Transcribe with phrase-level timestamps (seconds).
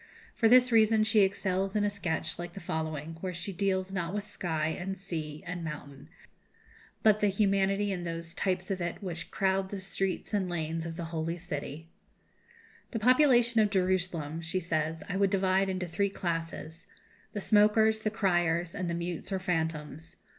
[0.33, 4.15] For this reason she excels in a sketch like the following, where she deals not
[4.15, 6.09] with sky, and sea, and mountain,
[7.03, 10.95] but the humanity in those types of it which crowd the streets and lanes of
[10.97, 11.87] the Holy City:
[12.89, 16.87] "The population of Jerusalem," she says, "I would divide into three classes:
[17.33, 20.15] the smokers, the criers, and the mutes or phantoms.